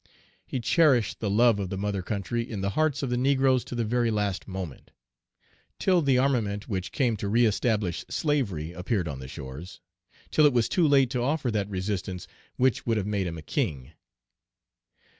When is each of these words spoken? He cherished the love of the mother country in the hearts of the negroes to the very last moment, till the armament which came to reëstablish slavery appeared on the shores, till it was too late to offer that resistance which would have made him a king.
He 0.47 0.59
cherished 0.59 1.19
the 1.19 1.29
love 1.29 1.59
of 1.59 1.69
the 1.69 1.77
mother 1.77 2.01
country 2.01 2.41
in 2.41 2.61
the 2.61 2.71
hearts 2.71 3.03
of 3.03 3.11
the 3.11 3.17
negroes 3.17 3.63
to 3.65 3.75
the 3.75 3.85
very 3.85 4.09
last 4.09 4.47
moment, 4.47 4.89
till 5.77 6.01
the 6.01 6.17
armament 6.17 6.67
which 6.67 6.91
came 6.91 7.15
to 7.17 7.29
reëstablish 7.29 8.11
slavery 8.11 8.71
appeared 8.71 9.07
on 9.07 9.19
the 9.19 9.27
shores, 9.27 9.79
till 10.31 10.47
it 10.47 10.53
was 10.53 10.67
too 10.67 10.87
late 10.87 11.11
to 11.11 11.21
offer 11.21 11.51
that 11.51 11.69
resistance 11.69 12.27
which 12.55 12.83
would 12.83 12.97
have 12.97 13.05
made 13.05 13.27
him 13.27 13.37
a 13.37 13.43
king. 13.43 13.91